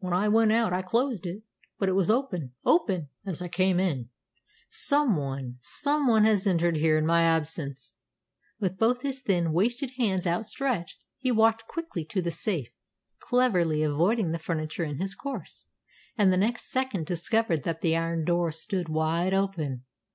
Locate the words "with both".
8.60-9.00